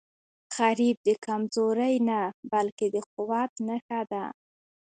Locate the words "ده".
4.11-4.23